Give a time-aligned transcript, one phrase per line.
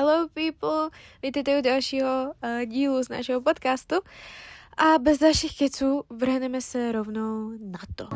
[0.00, 0.90] Hello people,
[1.22, 3.94] vítejte u dalšího uh, dílu z našeho podcastu
[4.76, 8.08] a bez dalších keců vrhneme se rovnou na to.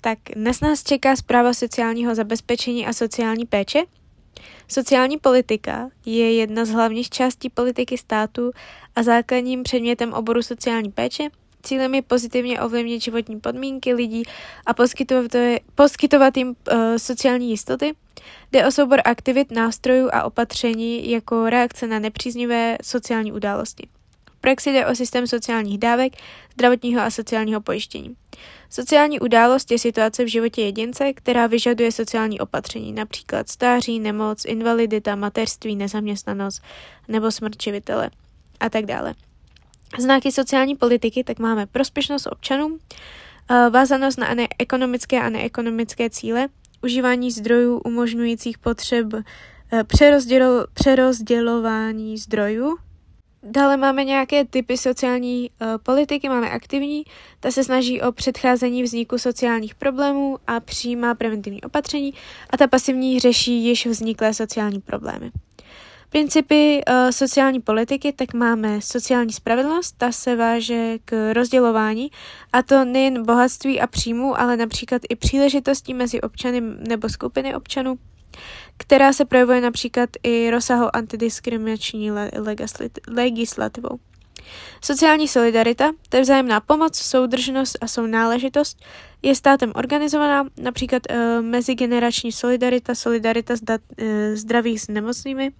[0.00, 3.82] Tak dnes nás čeká zpráva sociálního zabezpečení a sociální péče.
[4.68, 8.50] Sociální politika je jedna z hlavních částí politiky státu
[8.96, 11.28] a základním předmětem oboru sociální péče.
[11.62, 14.22] Cílem je pozitivně ovlivnit životní podmínky lidí
[14.66, 15.30] a poskytovat,
[15.74, 17.94] poskytovat jim uh, sociální jistoty.
[18.52, 23.88] Jde o soubor aktivit, nástrojů a opatření jako reakce na nepříznivé sociální události
[24.44, 26.12] praxi jde o systém sociálních dávek,
[26.52, 28.16] zdravotního a sociálního pojištění.
[28.70, 35.16] Sociální událost je situace v životě jedince, která vyžaduje sociální opatření, například stáří, nemoc, invalidita,
[35.16, 36.62] mateřství, nezaměstnanost
[37.08, 38.10] nebo smrt živitele
[38.60, 39.14] a tak dále.
[39.98, 42.78] Znaky sociální politiky tak máme prospěšnost občanům,
[43.70, 46.48] vázanost na ekonomické a neekonomické cíle,
[46.82, 52.76] užívání zdrojů umožňujících potřeb eh, přerozdělo, přerozdělování zdrojů,
[53.46, 57.04] Dále máme nějaké typy sociální uh, politiky, máme aktivní,
[57.40, 62.14] ta se snaží o předcházení vzniku sociálních problémů a přijímá preventivní opatření
[62.50, 65.30] a ta pasivní řeší již vzniklé sociální problémy.
[66.08, 72.10] Principy uh, sociální politiky, tak máme sociální spravedlnost, ta se váže k rozdělování
[72.52, 77.98] a to nejen bohatství a příjmů, ale například i příležitostí mezi občany nebo skupiny občanů,
[78.76, 82.10] která se projevuje například i rozsahou antidiskriminační
[83.08, 83.98] legislativou.
[84.80, 88.78] Sociální solidarita, to je vzájemná pomoc, soudržnost a sounáležitost,
[89.22, 95.52] je státem organizovaná, například e, mezigenerační solidarita, solidarita zda, e, zdravých s nemocnými.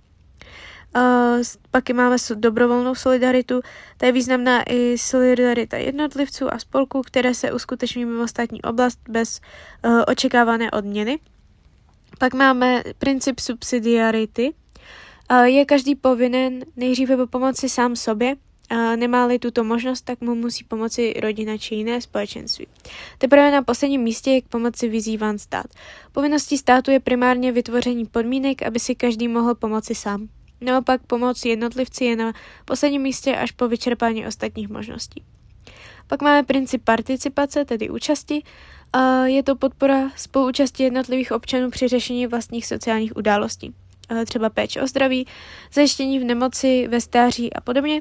[0.96, 3.60] E, pak máme dobrovolnou solidaritu,
[3.96, 9.40] ta je významná i solidarita jednotlivců a spolků, které se uskuteční mimo státní oblast bez
[9.82, 11.18] e, očekávané odměny.
[12.18, 14.54] Pak máme princip subsidiarity.
[15.44, 18.36] Je každý povinen nejdříve pomoci sám sobě,
[18.96, 22.66] nemá-li tuto možnost, tak mu musí pomoci rodina či jiné společenství.
[23.18, 25.66] Teprve na posledním místě je k pomoci vyzýván stát.
[26.12, 30.28] Povinností státu je primárně vytvoření podmínek, aby si každý mohl pomoci sám.
[30.60, 32.32] Naopak pomoc jednotlivci je na
[32.64, 35.24] posledním místě až po vyčerpání ostatních možností.
[36.06, 38.42] Pak máme princip participace, tedy účasti,
[39.24, 43.74] je to podpora spoluúčasti jednotlivých občanů při řešení vlastních sociálních událostí,
[44.26, 45.26] třeba péče o zdraví,
[45.72, 48.00] zajištění v nemoci, ve stáří a podobně.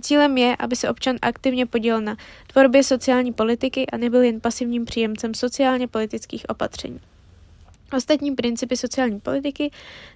[0.00, 2.16] Cílem je, aby se občan aktivně podílel na
[2.52, 7.00] tvorbě sociální politiky a nebyl jen pasivním příjemcem sociálně politických opatření.
[7.96, 9.70] Ostatní principy sociální politiky,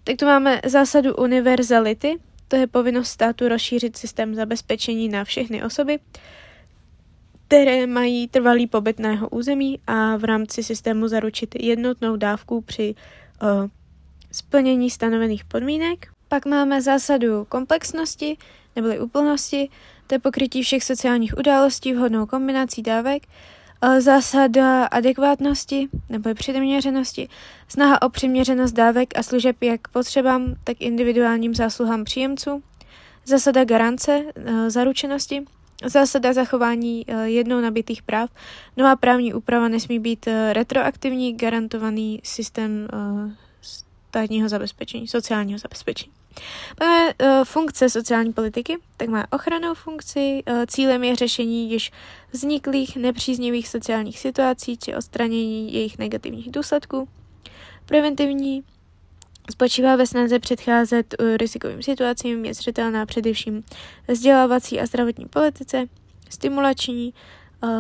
[0.05, 5.99] tak tu máme zásadu univerzality, to je povinnost státu rozšířit systém zabezpečení na všechny osoby,
[7.49, 12.95] které mají trvalý pobyt na jeho území a v rámci systému zaručit jednotnou dávku při
[13.43, 13.49] uh,
[14.33, 16.07] splnění stanovených podmínek.
[16.29, 18.37] Pak máme zásadu komplexnosti
[18.77, 19.69] neboli úplnosti,
[20.07, 23.23] to je pokrytí všech sociálních událostí vhodnou kombinací dávek,
[23.99, 27.29] zásada adekvátnosti nebo přiměřenosti,
[27.69, 32.63] snaha o přiměřenost dávek a služeb jak potřebám, tak individuálním zásluhám příjemců,
[33.25, 34.25] zásada garance,
[34.69, 35.45] zaručenosti,
[35.85, 38.31] Zásada zachování eh, jednou nabitých práv.
[38.77, 46.13] Nová právní úprava nesmí být eh, retroaktivní, garantovaný systém eh, státního zabezpečení, sociálního zabezpečení.
[46.81, 47.13] Máme
[47.45, 50.43] funkce sociální politiky, tak má ochranou funkci.
[50.67, 51.93] Cílem je řešení již
[52.33, 57.09] vzniklých nepříznivých sociálních situací či odstranění jejich negativních důsledků.
[57.87, 58.63] Preventivní
[59.51, 63.65] Spočívá ve snaze předcházet uh, rizikovým situacím, je zřetelná především
[64.09, 65.87] vzdělávací a zdravotní politice,
[66.31, 67.15] stimulační,
[67.63, 67.71] uh,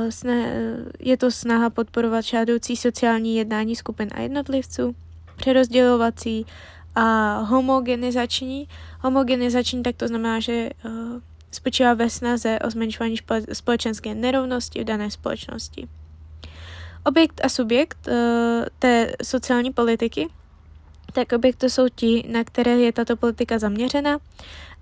[1.00, 4.94] je to snaha podporovat žádoucí sociální jednání skupin a jednotlivců,
[5.37, 6.47] přerozdělovací
[6.94, 8.69] a homogenizační.
[9.00, 10.71] Homogenizační tak to znamená, že
[11.50, 13.17] spočívá ve snaze o zmenšování
[13.52, 15.88] společenské nerovnosti v dané společnosti.
[17.05, 18.08] Objekt a subjekt
[18.79, 20.29] té sociální politiky
[21.17, 24.19] tak objekty jsou ti, na které je tato politika zaměřena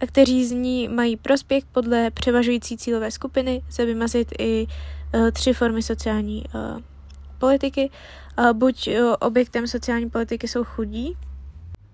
[0.01, 5.53] a kteří z ní mají prospěch podle převažující cílové skupiny, se vymazit i uh, tři
[5.53, 6.83] formy sociální uh,
[7.39, 7.91] politiky.
[8.39, 11.17] Uh, buď uh, objektem sociální politiky jsou chudí,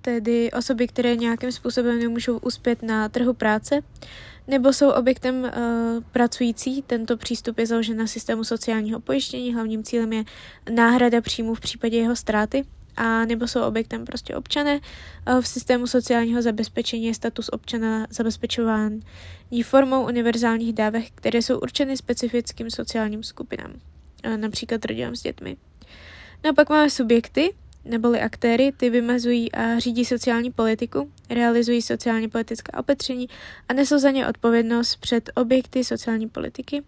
[0.00, 3.80] tedy osoby, které nějakým způsobem nemůžou uspět na trhu práce,
[4.48, 5.50] nebo jsou objektem uh,
[6.12, 6.82] pracující.
[6.82, 9.54] Tento přístup je založen na systému sociálního pojištění.
[9.54, 10.24] Hlavním cílem je
[10.70, 12.64] náhrada příjmu v případě jeho ztráty
[13.00, 14.80] a nebo jsou objektem prostě občané.
[15.40, 19.00] V systému sociálního zabezpečení je status občana zabezpečován
[19.62, 23.72] formou univerzálních dávek, které jsou určeny specifickým sociálním skupinám,
[24.36, 25.56] například rodinám s dětmi.
[26.44, 27.54] No a pak máme subjekty,
[27.84, 33.28] neboli aktéry, ty vymezují a řídí sociální politiku, realizují sociálně politická opatření
[33.68, 36.82] a nesou za ně odpovědnost před objekty sociální politiky.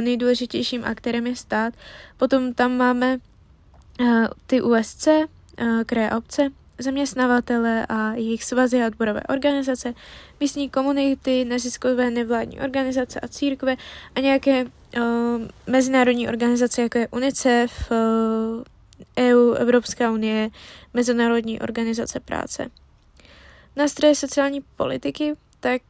[0.00, 1.74] Nejdůležitějším aktérem je stát.
[2.16, 3.18] Potom tam máme
[4.46, 5.08] ty USC,
[5.86, 9.94] kraje a obce, zaměstnavatele a jejich svazy a odborové organizace,
[10.40, 13.76] místní komunity, neziskové nevládní organizace a církve
[14.14, 14.70] a nějaké uh,
[15.66, 18.62] mezinárodní organizace, jako je UNICEF, uh,
[19.18, 20.50] EU, Evropská unie,
[20.94, 22.68] Mezinárodní organizace práce.
[23.76, 25.82] Nástroje sociální politiky, tak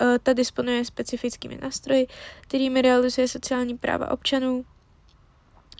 [0.00, 2.06] uh, ta disponuje specifickými nástroji,
[2.40, 4.64] kterými realizuje sociální práva občanů.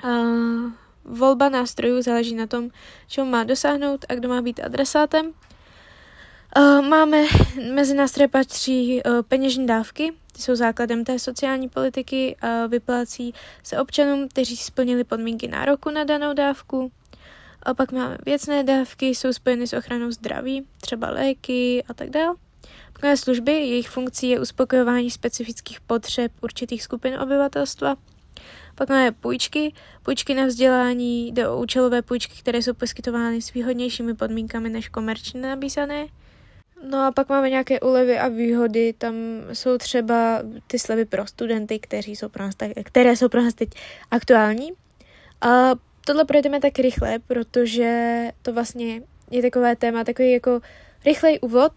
[0.05, 0.73] Uh,
[1.11, 2.71] volba nástrojů záleží na tom,
[3.07, 5.33] čemu má dosáhnout a kdo má být adresátem.
[6.59, 7.23] Uh, máme,
[7.75, 13.79] mezi nástroje patří uh, peněžní dávky, ty jsou základem té sociální politiky a vyplácí se
[13.79, 16.93] občanům, kteří splnili podmínky nároku na danou dávku.
[17.63, 22.35] A pak máme věcné dávky, jsou spojeny s ochranou zdraví, třeba léky a tak dále.
[23.03, 27.97] Máme služby, jejich funkcí je uspokojování specifických potřeb určitých skupin obyvatelstva.
[28.81, 29.73] Pak máme půjčky,
[30.03, 35.41] půjčky na vzdělání, jde o účelové půjčky, které jsou poskytovány s výhodnějšími podmínkami než komerčně
[35.41, 36.07] nabízané.
[36.91, 39.15] No a pak máme nějaké úlevy a výhody, tam
[39.53, 43.55] jsou třeba ty slevy pro studenty, kteří jsou pro nás tak, které jsou pro nás
[43.55, 43.69] teď
[44.11, 44.73] aktuální.
[45.41, 45.71] A
[46.07, 50.61] tohle projdeme tak rychle, protože to vlastně je takové téma, takový jako
[51.05, 51.73] rychlej úvod.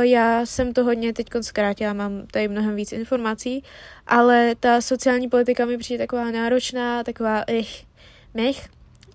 [0.00, 3.64] Já jsem to hodně teď zkrátila, mám tady mnohem víc informací,
[4.06, 7.86] ale ta sociální politika mi přijde taková náročná, taková ich,
[8.34, 8.68] mech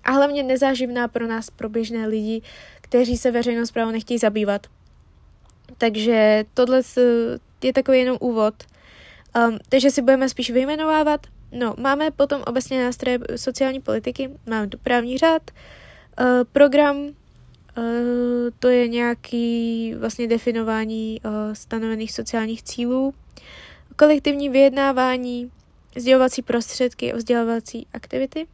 [0.04, 2.42] a hlavně nezáživná pro nás, pro běžné lidi,
[2.82, 4.68] kteří se veřejnou zprávou nechtějí zabývat.
[5.78, 6.82] Takže tohle
[7.64, 8.54] je takový jenom úvod.
[9.48, 11.28] Um, takže si budeme spíš vyjmenovávat.
[11.52, 16.98] No, máme potom obecně nástroje sociální politiky, máme tu právní řád, uh, program,
[18.60, 23.14] to je nějaký vlastně definování uh, stanovených sociálních cílů,
[23.96, 25.52] kolektivní vyjednávání,
[25.98, 28.48] sdělovací prostředky a vzdělávací aktivity,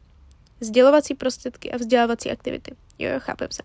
[0.62, 2.76] sdělovací prostředky a vzdělávací aktivity.
[3.00, 3.64] Jo, jo, chápem se.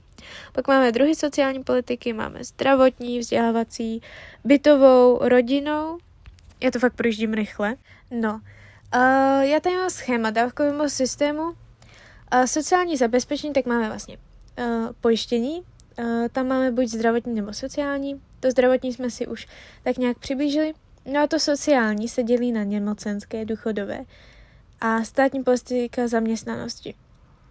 [0.52, 4.02] Pak máme druhý sociální politiky, máme zdravotní, vzdělávací,
[4.44, 5.98] bytovou, rodinou.
[6.62, 7.76] Já to fakt projíždím rychle.
[8.10, 11.42] No, uh, já tady mám schéma dávkového systému.
[11.42, 14.16] Uh, sociální zabezpečení, tak máme vlastně
[15.00, 15.62] pojištění.
[15.98, 18.20] Uh, tam máme buď zdravotní nebo sociální.
[18.40, 19.46] To zdravotní jsme si už
[19.84, 20.74] tak nějak přiblížili.
[21.12, 24.04] No a to sociální se dělí na nemocenské, důchodové
[24.80, 26.94] a státní politika zaměstnanosti.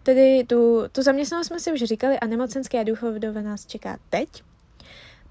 [0.04, 4.44] Tedy tu, tu zaměstnanost jsme si už říkali a nemocenské a důchodové nás čeká teď.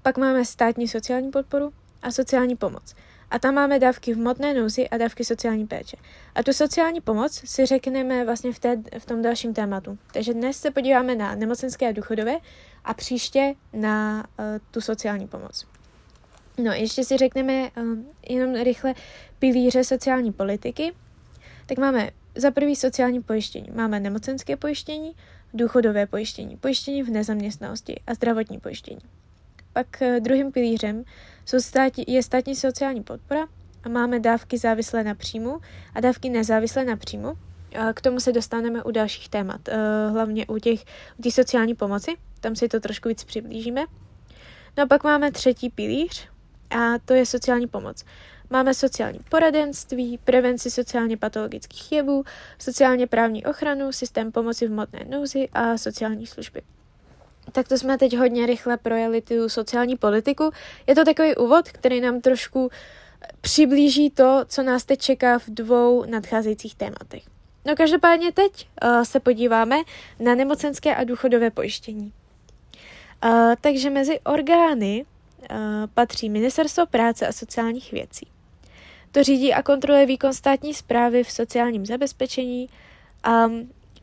[0.01, 2.95] Pak máme státní sociální podporu a sociální pomoc.
[3.31, 5.97] A tam máme dávky v hmotné nouzi a dávky sociální péče.
[6.35, 9.97] A tu sociální pomoc si řekneme vlastně v, té, v tom dalším tématu.
[10.13, 12.37] Takže dnes se podíváme na nemocenské a důchodové
[12.83, 15.65] a příště na uh, tu sociální pomoc.
[16.57, 17.83] No, ještě si řekneme uh,
[18.29, 18.93] jenom rychle
[19.39, 20.93] pilíře sociální politiky.
[21.65, 23.69] Tak máme za prvý sociální pojištění.
[23.75, 25.15] Máme nemocenské pojištění,
[25.53, 29.01] důchodové pojištění, pojištění v nezaměstnanosti a zdravotní pojištění.
[29.73, 31.03] Pak eh, druhým pilířem
[31.45, 33.47] jsou státi, je státní sociální podpora
[33.83, 35.59] a máme dávky závislé na příjmu
[35.95, 37.33] a dávky nezávislé na příjmu.
[37.93, 39.77] K tomu se dostaneme u dalších témat, eh,
[40.11, 40.79] hlavně u těch
[41.19, 43.85] u těch sociální pomoci, tam si to trošku víc přiblížíme.
[44.77, 46.27] No a pak máme třetí pilíř
[46.69, 48.05] a to je sociální pomoc.
[48.49, 52.23] Máme sociální poradenství, prevenci sociálně patologických jevů,
[52.59, 56.61] sociálně právní ochranu, systém pomoci v hmotné nouzi a sociální služby.
[57.51, 60.51] Tak to jsme teď hodně rychle projeli tu sociální politiku.
[60.87, 62.69] Je to takový úvod, který nám trošku
[63.41, 67.23] přiblíží to, co nás teď čeká v dvou nadcházejících tématech.
[67.65, 69.75] No každopádně teď uh, se podíváme
[70.19, 72.13] na nemocenské a důchodové pojištění.
[73.25, 75.57] Uh, takže mezi orgány uh,
[75.93, 78.27] patří Ministerstvo práce a sociálních věcí.
[79.11, 82.69] To řídí a kontroluje výkon státní zprávy v sociálním zabezpečení
[83.23, 83.45] a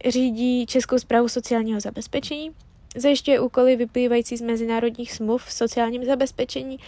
[0.08, 2.50] řídí Českou zprávu sociálního zabezpečení,
[2.96, 6.78] zajišťuje úkoly vyplývající z mezinárodních smluv v sociálním zabezpečení,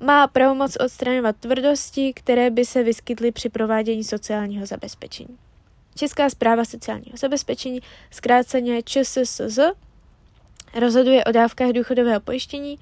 [0.00, 5.38] má pravomoc odstraňovat tvrdosti, které by se vyskytly při provádění sociálního zabezpečení.
[5.94, 9.58] Česká zpráva sociálního zabezpečení, zkráceně ČSSZ,
[10.78, 12.78] rozhoduje o dávkách důchodového pojištění,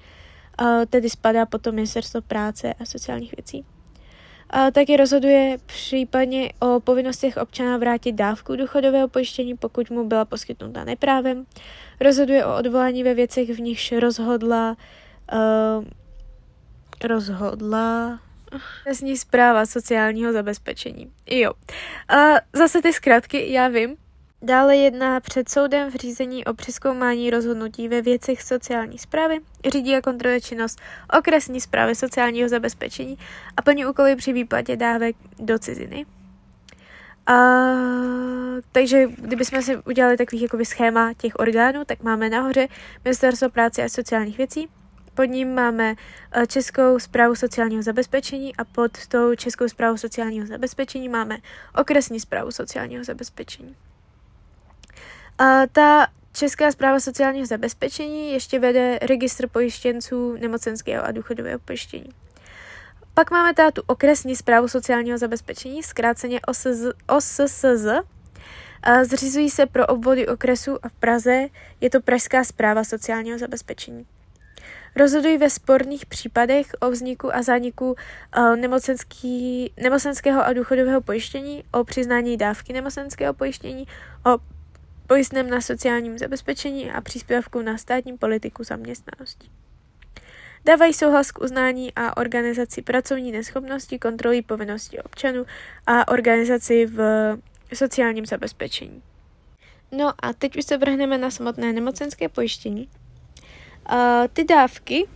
[0.89, 3.65] tedy spadá potom Ministerstvo práce a sociálních věcí.
[4.55, 10.83] A taky rozhoduje případně o povinnostech občana vrátit dávku důchodového pojištění, pokud mu byla poskytnuta
[10.83, 11.45] neprávem.
[11.99, 14.77] Rozhoduje o odvolání ve věcech, v nichž rozhodla
[15.33, 15.85] uh,
[17.03, 18.19] rozhodla
[18.83, 21.11] Trestní zpráva sociálního zabezpečení.
[21.29, 21.51] Jo.
[22.07, 22.15] A
[22.53, 23.97] zase ty zkratky, já vím.
[24.45, 29.39] Dále jedná před soudem v řízení o přeskoumání rozhodnutí ve věcech sociální zprávy,
[29.71, 30.81] řídí a kontroluje činnost
[31.17, 33.17] okresní zprávy sociálního zabezpečení
[33.57, 36.05] a plní úkoly při výplatě dávek do ciziny.
[37.27, 37.35] A,
[38.71, 42.67] takže kdybychom si udělali takový jakoby schéma těch orgánů, tak máme nahoře
[43.05, 44.67] Ministerstvo práce a sociálních věcí,
[45.13, 45.95] pod ním máme
[46.31, 51.37] eh, Českou zprávu sociálního zabezpečení a pod tou Českou zprávu sociálního zabezpečení máme
[51.75, 53.75] okresní zprávu sociálního zabezpečení.
[55.37, 62.09] A ta Česká zpráva sociálního zabezpečení ještě vede registr pojištěnců nemocenského a důchodového pojištění.
[63.13, 66.39] Pak máme teda tu okresní zprávu sociálního zabezpečení, zkráceně
[67.07, 67.85] OSSZ.
[69.03, 71.47] Zřizují se pro obvody okresu a v Praze
[71.81, 74.05] je to Pražská zpráva sociálního zabezpečení.
[74.95, 77.95] Rozhodují ve sporných případech o vzniku a zániku
[78.55, 83.87] nemocenský, nemocenského a důchodového pojištění, o přiznání dávky nemocenského pojištění,
[84.25, 84.54] o
[85.07, 89.47] pojistném na sociálním zabezpečení a příspěvku na státní politiku zaměstnanosti.
[90.65, 95.45] Dávají souhlas k uznání a organizaci pracovní neschopnosti, kontrolují povinnosti občanů
[95.87, 96.99] a organizaci v
[97.73, 99.01] sociálním zabezpečení.
[99.91, 102.89] No a teď už se vrhneme na samotné nemocenské pojištění.
[103.91, 103.97] Uh,
[104.33, 105.07] ty dávky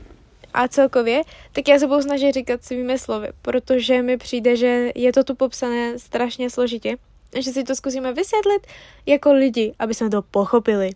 [0.54, 5.14] a celkově, tak já se budu snažit říkat svými slovy, protože mi přijde, že je
[5.14, 6.98] to tu popsané strašně složitě,
[7.36, 8.68] že si to zkusíme vysvětlit
[9.06, 10.90] jako lidi, aby jsme to pochopili.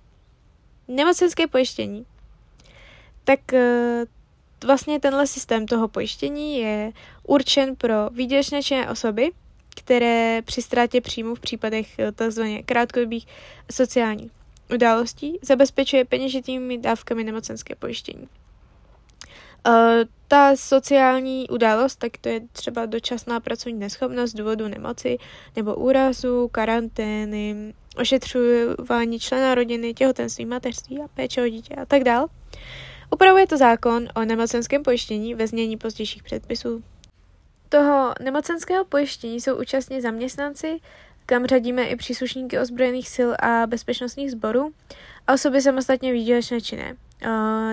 [0.87, 2.05] Nemocenské pojištění.
[3.23, 3.59] Tak uh,
[4.65, 6.91] vlastně tenhle systém toho pojištění je
[7.23, 9.31] určen pro výdělečné osoby,
[9.75, 12.41] které při ztrátě příjmu v případech tzv.
[12.65, 13.27] krátkodobých
[13.71, 14.31] sociálních
[14.73, 18.27] událostí zabezpečuje peněžitými dávkami nemocenské pojištění.
[19.67, 19.73] Uh,
[20.27, 25.17] ta sociální událost, tak to je třeba dočasná pracovní neschopnost z důvodu nemoci
[25.55, 32.27] nebo úrazu, karantény, ošetřování člena rodiny, těhotenství, mateřství a péče o dítě a tak dál.
[33.11, 36.83] Upravuje to zákon o nemocenském pojištění ve znění pozdějších předpisů.
[37.69, 40.79] Toho nemocenského pojištění jsou účastní zaměstnanci,
[41.25, 44.73] kam řadíme i příslušníky ozbrojených sil a bezpečnostních sborů
[45.27, 46.95] a osoby samostatně výdělečné činné.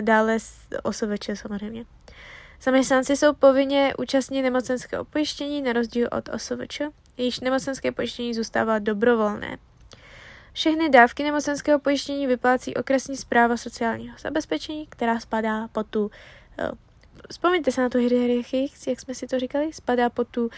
[0.01, 0.39] Dále
[0.83, 1.85] OSVČ samozřejmě.
[2.63, 6.81] Zaměstnanci jsou povinně účastní nemocenského pojištění na rozdíl od OSVČ,
[7.17, 9.59] jejíž nemocenské pojištění zůstává dobrovolné.
[10.53, 16.11] Všechny dávky nemocenského pojištění vyplácí okresní zpráva sociálního zabezpečení, která spadá pod tu, uh,
[17.31, 20.51] vzpomeňte se na tu hierarchii, jak jsme si to říkali, spadá pod tu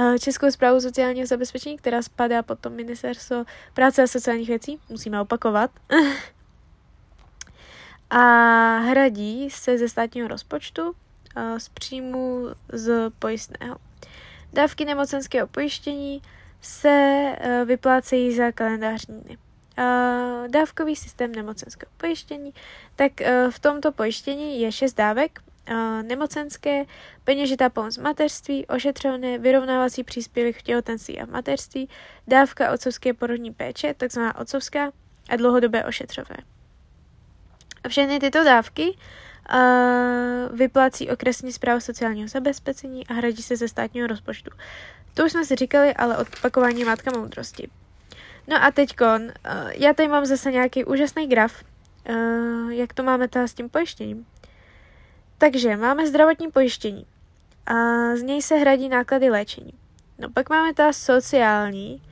[0.00, 5.20] Eh, Českou zprávu sociálního zabezpečení, která spadá pod to ministerstvo práce a sociálních věcí, musíme
[5.20, 5.70] opakovat.
[8.10, 8.22] a
[8.78, 10.94] hradí se ze státního rozpočtu
[11.58, 13.76] z příjmu z pojistného.
[14.52, 16.22] Dávky nemocenského pojištění
[16.60, 19.38] se eh, vyplácejí za kalendářní dny.
[20.48, 22.54] Dávkový systém nemocenského pojištění,
[22.96, 23.12] tak
[23.50, 25.40] v tomto pojištění je šest dávek,
[26.02, 26.84] nemocenské,
[27.24, 31.88] peněžitá pomoc v mateřství, ošetřovné, vyrovnávací příspěvek v těhotenství a v mateřství,
[32.26, 34.92] dávka otcovské porodní péče, takzvaná otcovská,
[35.28, 36.36] a dlouhodobé ošetřové.
[37.88, 38.96] Všechny tyto dávky
[39.54, 44.50] uh, vyplácí okresní zpráva sociálního zabezpečení a hradí se ze státního rozpočtu.
[45.14, 47.68] To už jsme si říkali, ale odpakování mátka moudrosti.
[48.48, 49.30] No a teďkon, uh,
[49.70, 51.64] já tady mám zase nějaký úžasný graf,
[52.08, 54.26] uh, jak to máme teda s tím pojištěním.
[55.38, 57.06] Takže máme zdravotní pojištění
[57.66, 57.74] a
[58.16, 59.72] z něj se hradí náklady léčení.
[60.18, 62.02] No pak máme ta sociální,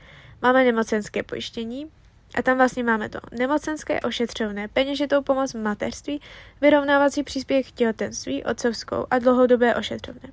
[0.42, 1.90] máme nemocenské pojištění
[2.36, 6.20] a tam vlastně máme to nemocenské ošetřovné, peněžitou pomoc v mateřství,
[6.60, 10.28] vyrovnávací příspěvek těhotenství, otcovskou a dlouhodobé ošetřovné.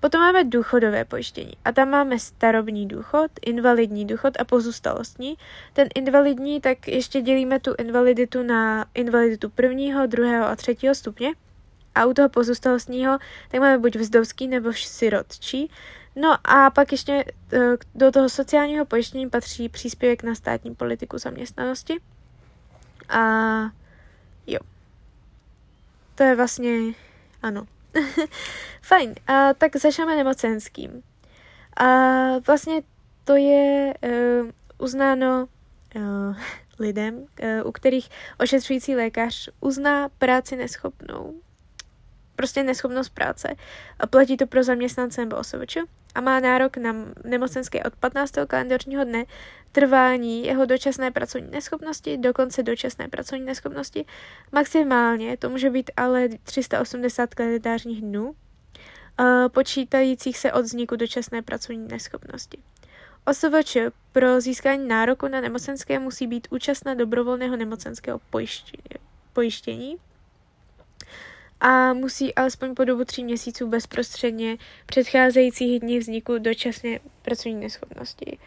[0.00, 5.36] Potom máme důchodové pojištění a tam máme starobní důchod, invalidní důchod a pozůstalostní.
[5.72, 11.32] Ten invalidní, tak ještě dělíme tu invaliditu na invaliditu prvního, druhého a třetího stupně
[11.94, 15.70] a u toho pozůstalostního tak máme buď vzdovský nebo sirotčí.
[16.16, 17.58] No a pak ještě e,
[17.94, 22.00] do toho sociálního pojištění patří příspěvek na státní politiku zaměstnanosti.
[23.08, 23.20] A
[24.46, 24.58] jo.
[26.14, 26.78] To je vlastně,
[27.42, 27.66] ano.
[28.82, 31.02] Fajn, a tak začneme nemocenským.
[31.76, 31.84] A
[32.46, 32.82] vlastně
[33.24, 35.48] to je uh, uznáno
[35.96, 36.36] uh,
[36.78, 37.26] lidem, uh,
[37.64, 38.08] u kterých
[38.40, 41.34] ošetřující lékař uzná práci neschopnou
[42.42, 43.54] prostě neschopnost práce.
[43.98, 45.80] A platí to pro zaměstnance nebo osoboče
[46.14, 46.94] a má nárok na
[47.24, 48.32] nemocenské od 15.
[48.46, 49.24] kalendářního dne
[49.72, 54.04] trvání jeho dočasné pracovní neschopnosti do konce dočasné pracovní neschopnosti.
[54.52, 58.34] Maximálně to může být ale 380 kalendářních dnů,
[59.48, 62.58] počítajících se od vzniku dočasné pracovní neschopnosti.
[63.26, 63.76] OSVČ
[64.12, 68.20] pro získání nároku na nemocenské musí být účastna dobrovolného nemocenského
[69.32, 69.96] pojištění
[71.62, 78.38] a musí alespoň po dobu tří měsíců bezprostředně předcházejících dní vzniku dočasné pracovní neschopnosti.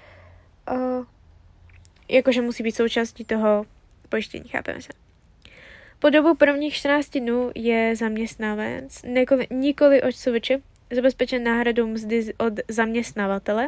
[0.72, 1.06] Uh,
[2.10, 3.66] jakože musí být součástí toho
[4.10, 4.90] pojištění, chápeme se.
[6.00, 10.52] Po dobu prvních 14 dnů je zaměstnavec nikoli, nikoli OSVČ
[10.92, 13.68] zabezpečen náhradou mzdy od zaměstnavatele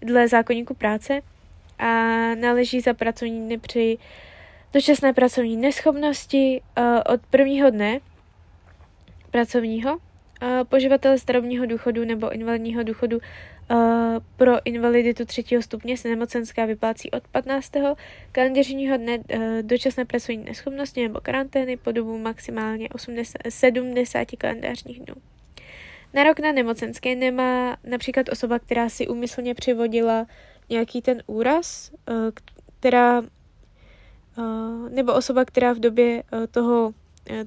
[0.00, 1.20] dle zákonníku práce
[1.78, 1.86] a
[2.34, 3.98] náleží za pracovní dny při
[4.74, 6.84] dočasné pracovní neschopnosti uh,
[7.14, 8.00] od prvního dne
[9.34, 9.98] pracovního,
[10.68, 13.18] poživatel starobního důchodu nebo invalidního důchodu
[14.36, 17.72] pro invaliditu třetího stupně se nemocenská vyplácí od 15.
[18.32, 19.18] kalendářního dne
[19.62, 25.14] dočasné pracovní neschopnosti nebo karantény po dobu maximálně 80, 70 kalendářních dnů.
[26.24, 30.26] rok na nemocenské nemá například osoba, která si úmyslně přivodila
[30.70, 31.90] nějaký ten úraz,
[32.80, 33.22] která
[34.90, 36.94] nebo osoba, která v době toho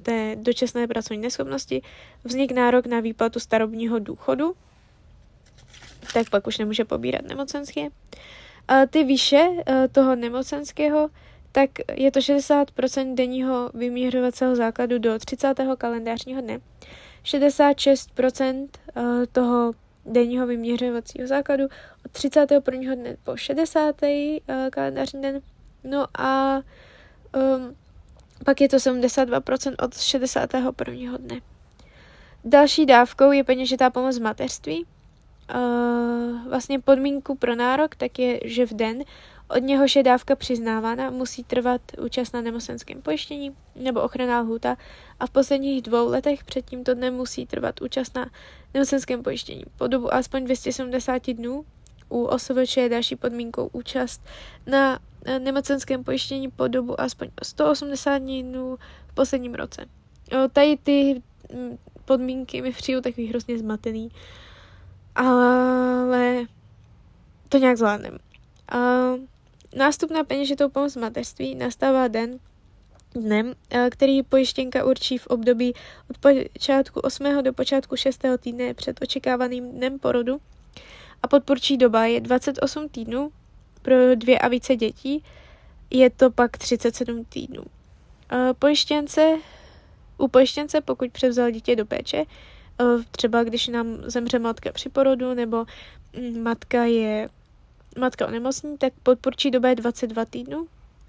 [0.02, 1.82] té dočasné pracovní neschopnosti
[2.24, 4.54] vznik nárok na výplatu starobního důchodu,
[6.12, 7.88] tak pak už nemůže pobírat nemocenské.
[8.68, 11.08] A ty výše eh, toho nemocenského,
[11.52, 15.54] tak je to 60% denního vyměřovacího základu do 30.
[15.78, 16.58] kalendářního dne,
[17.24, 19.72] 66% eh, toho
[20.06, 21.64] denního vyměřovacího základu
[22.04, 22.94] od 31.
[22.94, 23.96] dne po 60.
[24.70, 25.40] kalendářní den,
[25.84, 27.76] no a um,
[28.44, 30.72] pak je to 72% od 61.
[31.18, 31.40] dne.
[32.44, 34.86] Další dávkou je peněžitá pomoc v mateřství.
[35.54, 39.02] Uh, vlastně podmínku pro nárok tak je, že v den,
[39.48, 44.76] od něhož je dávka přiznávána, musí trvat účast na nemocenském pojištění nebo ochranná lhůta
[45.20, 48.30] a v posledních dvou letech před tímto dnem musí trvat účast na
[48.74, 49.64] nemocenském pojištění.
[49.76, 51.64] Po dobu alespoň 270 dnů
[52.08, 54.22] u OSVČ je další podmínkou účast
[54.66, 54.98] na
[55.38, 59.86] nemocenském pojištění po dobu aspoň 180 dnů v posledním roce.
[60.52, 61.22] Tady ty
[61.54, 64.08] mm, podmínky mi přijou takový hrozně zmatený,
[65.14, 66.46] ale
[67.48, 68.18] to nějak zvládnem.
[69.76, 72.38] Nástup na peněžitou pomoc v mateřství nastává den,
[73.14, 73.54] dnem,
[73.90, 75.74] který pojištěnka určí v období
[76.10, 77.42] od počátku 8.
[77.42, 78.24] do počátku 6.
[78.38, 80.40] týdne před očekávaným dnem porodu
[81.22, 83.30] a podpůrčí doba je 28 týdnů
[83.88, 85.24] pro dvě a více dětí
[85.90, 87.62] je to pak 37 týdnů.
[88.58, 89.36] Pojištěnce,
[90.18, 92.24] u pojištěnce, pokud převzal dítě do péče,
[93.10, 95.66] třeba když nám zemře matka při porodu nebo
[96.16, 97.28] mm, matka je
[97.98, 100.66] matka onemocní, tak podpůrčí doba je 22 týdnů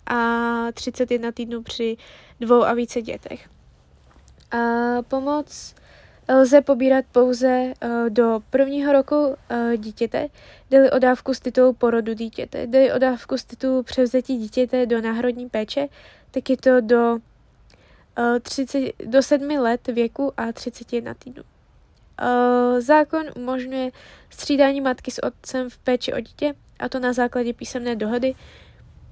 [0.08, 1.98] a 31 týdnů při
[2.40, 3.50] dvou a více dětech.
[4.52, 4.58] A
[5.08, 5.76] pomoc
[6.30, 9.36] lze pobírat pouze uh, do prvního roku uh,
[9.78, 10.28] dítěte,
[10.70, 15.02] jde o dávku z titulu porodu dítěte, jde o dávku z titulu převzetí dítěte do
[15.02, 15.88] náhradní péče,
[16.32, 21.44] tak je to do, uh, 30, do 7 let věku a 31 týdnů.
[22.80, 23.92] Zákon umožňuje
[24.30, 28.36] střídání matky s otcem v péči o dítě, a to na základě písemné dohody,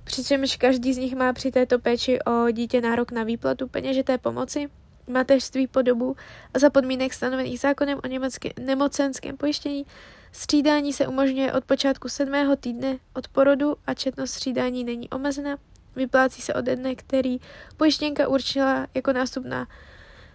[0.03, 4.69] přičemž každý z nich má při této péči o dítě nárok na výplatu peněžité pomoci,
[5.08, 6.15] mateřství po dobu
[6.54, 9.86] a za podmínek stanovených zákonem o německé, nemocenském pojištění.
[10.32, 15.58] Střídání se umožňuje od počátku sedmého týdne od porodu a četnost střídání není omezena.
[15.96, 17.38] Vyplácí se ode dne, který
[17.78, 19.67] pojištěnka určila jako nástup na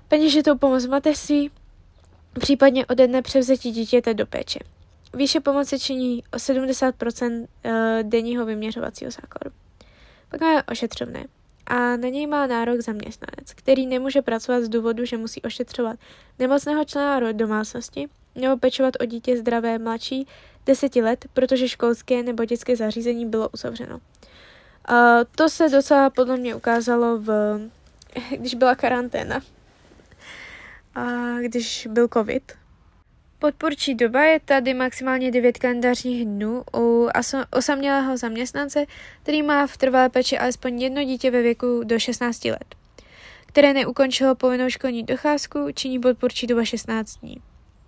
[0.08, 1.50] peněžitou pomoc v mateřství,
[2.40, 4.58] případně ode dne převzetí dítěte do péče.
[5.14, 9.56] Výše pomoci činí o 70% eh, denního vyměřovacího základu.
[10.28, 11.24] Pak máme ošetřovné
[11.72, 15.98] a na něj má nárok zaměstnanec, který nemůže pracovat z důvodu, že musí ošetřovat
[16.38, 20.26] nemocného člena domácnosti nebo pečovat o dítě zdravé mladší
[20.66, 24.00] deseti let, protože školské nebo dětské zařízení bylo uzavřeno.
[24.85, 27.61] A to se docela podle mě ukázalo, v,
[28.30, 29.40] když byla karanténa,
[30.94, 31.02] a
[31.40, 32.52] když byl covid,
[33.42, 37.09] Podpůrčí doba je tady maximálně 9 kalendářních dnů u
[37.50, 38.87] osamělého zaměstnance,
[39.22, 42.74] který má v trvalé péči alespoň jedno dítě ve věku do 16 let,
[43.46, 47.37] které neukončilo povinnou školní docházku, činí podpůrčí doba 16 dní.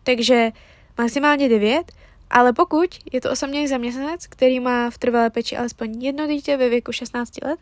[0.02, 0.50] Takže
[0.98, 1.92] maximálně 9,
[2.30, 6.68] ale pokud je to osamělý zaměstnanec, který má v trvalé péči alespoň jedno dítě ve
[6.68, 7.58] věku 16 let,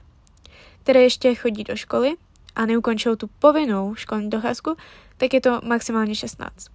[0.82, 2.14] které ještě chodí do školy
[2.54, 4.76] a neukončil tu povinnou školní docházku,
[5.16, 6.71] tak je to maximálně 16.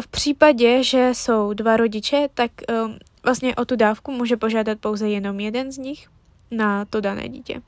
[0.00, 2.50] V případě, že jsou dva rodiče, tak
[2.84, 6.08] um, vlastně o tu dávku může požádat pouze jenom jeden z nich
[6.50, 7.62] na to dané dítě.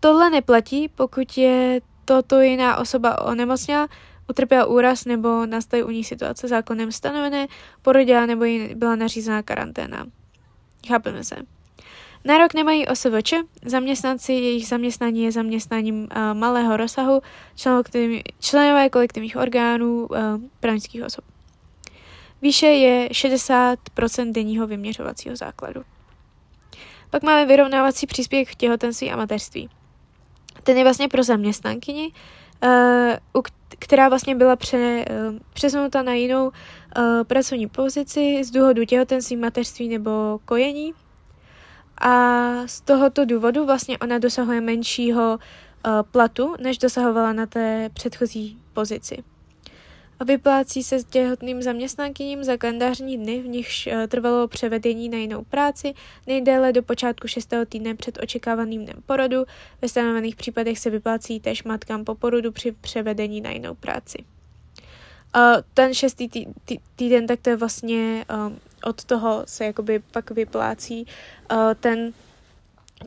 [0.00, 3.88] Tohle neplatí, pokud je toto jiná osoba onemocněla,
[4.28, 7.46] utrpěla úraz nebo nastaly u ní situace zákonem stanovené,
[7.82, 10.06] porodila nebo jí byla nařízená karanténa.
[10.88, 11.36] Chápeme se.
[12.24, 17.20] Nárok nemají OSVČ, zaměstnanci, jejich zaměstnání je zaměstnáním uh, malého rozsahu,
[18.40, 20.16] členové kolektivních orgánů uh,
[20.60, 21.24] právnických osob.
[22.42, 25.82] Výše je 60% denního vyměřovacího základu.
[27.10, 29.68] Pak máme vyrovnávací příspěvek v těhotenství a mateřství.
[30.62, 32.12] Ten je vlastně pro zaměstnankyni,
[33.34, 33.42] uh,
[33.78, 35.04] která vlastně byla pře,
[35.52, 36.52] přesunuta na jinou
[37.26, 40.94] pracovní pozici z důvodu těhotenství, mateřství nebo kojení
[42.00, 45.38] a z tohoto důvodu vlastně ona dosahuje menšího
[45.86, 49.24] uh, platu, než dosahovala na té předchozí pozici.
[50.20, 55.18] A vyplácí se s těhotným zaměstnankyním za kalendářní dny, v nichž uh, trvalo převedení na
[55.18, 55.94] jinou práci,
[56.26, 57.54] nejdéle do počátku 6.
[57.68, 59.44] týdne před očekávaným dnem porodu.
[59.82, 64.24] Ve stanovených případech se vyplácí též matkám po porodu při převedení na jinou práci.
[65.74, 70.30] Ten šestý tý, tý, týden, tak to je vlastně um, od toho se jakoby pak
[70.30, 71.06] vyplácí
[71.52, 72.12] uh, ten,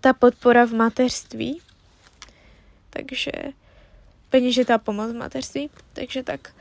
[0.01, 1.61] ta podpora v mateřství.
[2.89, 3.31] Takže
[4.29, 5.69] peněžitá pomoc v mateřství.
[5.93, 6.53] Takže tak.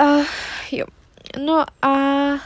[0.00, 0.24] Uh,
[0.72, 0.86] jo.
[1.38, 1.94] No a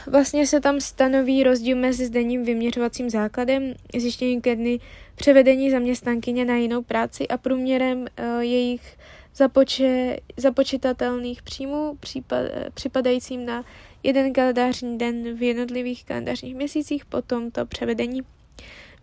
[0.07, 4.79] vlastně se tam stanoví rozdíl mezi zdením vyměřovacím základem, zjištění ke dny
[5.15, 8.97] převedení zaměstnankyně na jinou práci a průměrem uh, jejich
[9.35, 13.63] započe, započitatelných příjmů případ, připadajícím na
[14.03, 18.21] jeden kalendářní den v jednotlivých kalendářních měsících po tomto převedení.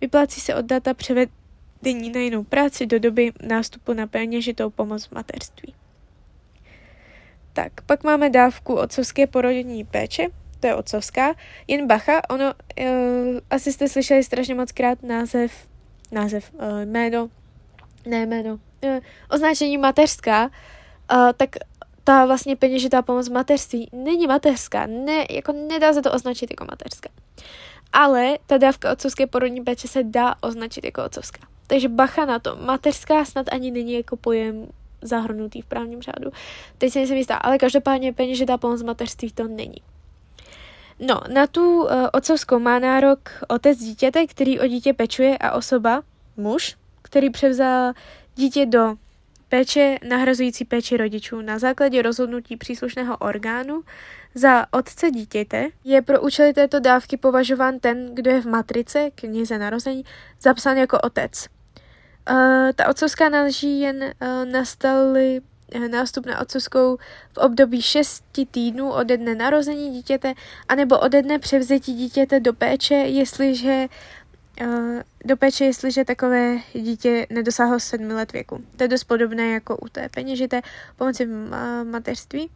[0.00, 5.12] Vyplácí se od data převedení na jinou práci do doby nástupu na peněžitou pomoc v
[5.12, 5.74] mateřství.
[7.56, 10.26] Tak, pak máme dávku otcovské porodní péče,
[10.60, 11.34] to je otcovská,
[11.68, 12.86] jen bacha, ono, uh,
[13.50, 15.52] asi jste slyšeli strašně moc krát název,
[16.12, 17.30] název, uh, jméno,
[18.06, 18.98] ne jméno, uh,
[19.30, 20.50] označení mateřská, uh,
[21.36, 21.50] tak
[22.04, 27.08] ta vlastně peněžitá pomoc mateřství není mateřská, ne, jako nedá se to označit jako mateřská.
[27.92, 31.46] Ale ta dávka otcovské porodní péče se dá označit jako otcovská.
[31.66, 34.66] Takže bacha na to, mateřská snad ani není jako pojem
[35.02, 36.30] zahrnutý v právním řádu.
[36.78, 39.82] Teď se nejsem jistá, ale každopádně peněžitá pomoc mateřství to není.
[41.00, 46.02] No, na tu uh, otcovskou má nárok otec dítěte, který o dítě pečuje a osoba,
[46.36, 47.92] muž, který převzal
[48.36, 48.94] dítě do
[49.48, 53.82] péče nahrazující péči rodičů na základě rozhodnutí příslušného orgánu
[54.34, 59.58] za otce dítěte je pro účely této dávky považován ten, kdo je v matrice, knize
[59.58, 60.04] narození,
[60.40, 61.55] zapsán jako otec.
[62.74, 65.40] Ta otcovská náleží jen uh, nastali
[65.74, 66.96] uh, nástup na otcovskou
[67.32, 70.34] v období 6 týdnů ode dne narození dítěte
[70.68, 73.86] anebo ode dne převzetí dítěte do péče, jestliže
[75.24, 78.64] do péče, jestliže takové dítě nedosáhlo sedmi let věku.
[78.76, 80.62] To je dost podobné jako u té peněžité
[80.96, 82.50] pomoci v mateřství.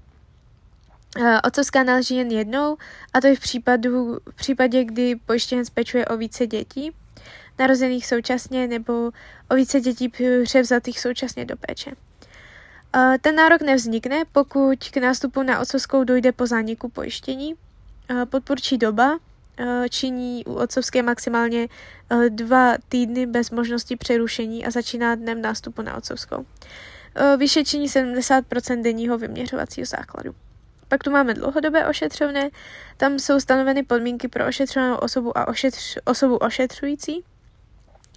[1.44, 2.76] Otcovská náleží jen jednou,
[3.12, 6.92] a to je v, případu, v případě, kdy pojištěnec pečuje o více dětí,
[7.60, 9.10] narozených současně, nebo
[9.48, 10.12] o více dětí
[10.44, 11.90] převzatých současně do péče.
[13.20, 17.54] Ten nárok nevznikne, pokud k nástupu na otcovskou dojde po zániku pojištění.
[18.30, 19.18] Podpůrčí doba
[19.62, 21.68] Eh, činí u otcovské maximálně
[22.10, 26.46] eh, dva týdny bez možnosti přerušení a začíná dnem nástupu na otcovskou.
[27.14, 30.34] Eh, Vyše činí 70% denního vyměřovacího základu.
[30.88, 32.50] Pak tu máme dlouhodobé ošetřovné,
[32.96, 37.24] tam jsou stanoveny podmínky pro ošetřovanou osobu a ošetř, osobu ošetřující.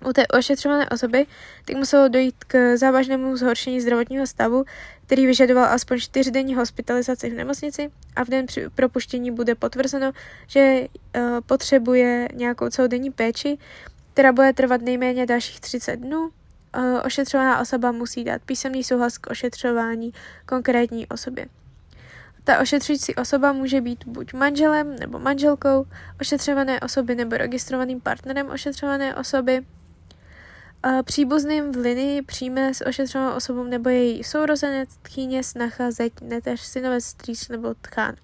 [0.09, 1.25] U té ošetřované osoby
[1.65, 4.65] tak muselo dojít k závažnému zhoršení zdravotního stavu,
[5.05, 10.11] který vyžadoval aspoň čtyřdenní hospitalizaci v nemocnici a v den při propuštění bude potvrzeno,
[10.47, 13.57] že uh, potřebuje nějakou celodenní péči,
[14.13, 16.29] která bude trvat nejméně dalších 30 dnů.
[16.77, 20.13] Uh, ošetřovaná osoba musí dát písemný souhlas k ošetřování
[20.45, 21.45] konkrétní osobě.
[22.43, 25.85] Ta ošetřující osoba může být buď manželem nebo manželkou
[26.21, 29.61] ošetřované osoby nebo registrovaným partnerem ošetřované osoby,
[31.03, 37.05] příbuzným v linii přijme s ošetřenou osobou nebo její sourozenec, tchýně, snacha, zeď, neteř, synovec,
[37.05, 38.15] strýč nebo tchán.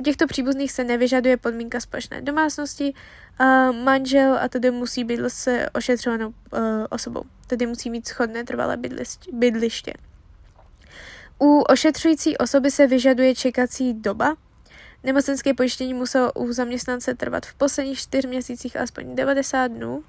[0.00, 2.94] U těchto příbuzných se nevyžaduje podmínka společné domácnosti,
[3.84, 6.34] manžel a tedy musí bydlet se ošetřovanou uh,
[6.90, 8.76] osobou, tedy musí mít schodné trvalé
[9.32, 9.92] bydliště.
[11.38, 14.36] U ošetřující osoby se vyžaduje čekací doba.
[15.04, 20.04] Nemocenské pojištění muselo u zaměstnance trvat v posledních čtyř měsících aspoň 90 dnů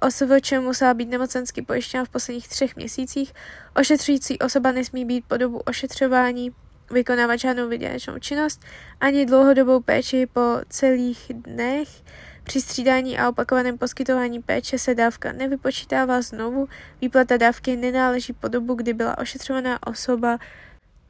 [0.00, 3.32] OSVČ musela být nemocensky pojištěna v posledních třech měsících.
[3.76, 6.52] Ošetřující osoba nesmí být po dobu ošetřování
[6.90, 8.60] vykonávat žádnou vydělečnou činnost,
[9.00, 11.88] ani dlouhodobou péči po celých dnech.
[12.44, 16.68] Při střídání a opakovaném poskytování péče se dávka nevypočítává znovu.
[17.00, 20.38] Výplata dávky nenáleží po dobu, kdy byla ošetřovaná osoba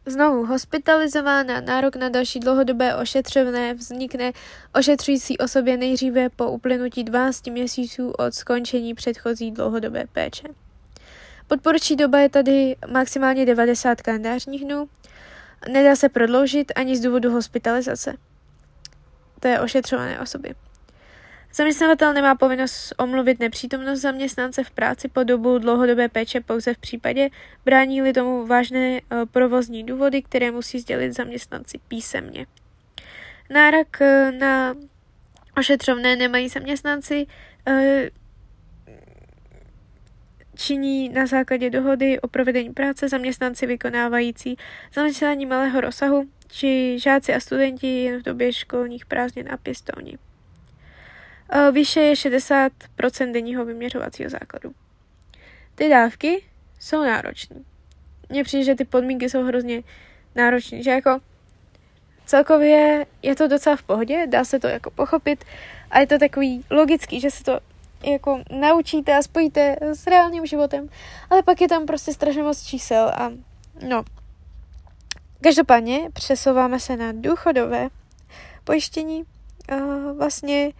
[0.06, 1.60] znovu hospitalizována.
[1.60, 4.32] Nárok na další dlouhodobé ošetřovné vznikne
[4.74, 10.48] ošetřující osobě nejdříve po uplynutí 12 měsíců od skončení předchozí dlouhodobé péče.
[11.46, 14.88] Podporčí doba je tady maximálně 90 kalendářních dnů.
[15.72, 18.16] Nedá se prodloužit ani z důvodu hospitalizace
[19.40, 20.54] té ošetřované osoby.
[21.56, 27.28] Zaměstnavatel nemá povinnost omluvit nepřítomnost zaměstnance v práci po dobu dlouhodobé péče pouze v případě,
[27.64, 32.46] brání-li tomu vážné eh, provozní důvody, které musí sdělit zaměstnanci písemně.
[33.50, 34.74] Nárok eh, na
[35.56, 37.26] ošetřovné nemají zaměstnanci,
[37.66, 38.10] eh,
[40.56, 44.56] činí na základě dohody o provedení práce zaměstnanci vykonávající
[44.94, 50.18] zaměstnání malého rozsahu, či žáci a studenti jen v době školních prázdnin a pěstouni.
[51.72, 54.74] Výše je 60% denního vyměřovacího základu.
[55.74, 56.44] Ty dávky
[56.80, 57.56] jsou náročné.
[58.28, 59.82] Mně přijde, že ty podmínky jsou hrozně
[60.34, 61.20] náročné, že jako
[62.26, 65.44] celkově je to docela v pohodě, dá se to jako pochopit
[65.90, 67.60] a je to takový logický, že se to
[68.04, 70.88] jako naučíte a spojíte s reálným životem,
[71.30, 73.30] ale pak je tam prostě strašně moc čísel a
[73.88, 74.04] no.
[75.40, 77.88] Každopádně přesouváme se na důchodové
[78.64, 79.24] pojištění.
[79.72, 80.72] Uh, vlastně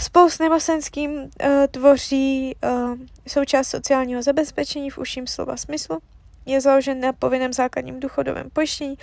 [0.00, 1.28] Spolu s nemocenským uh,
[1.70, 5.98] tvoří uh, součást sociálního zabezpečení v užším slova smyslu.
[6.46, 8.94] Je založen na povinném základním důchodovém pojištění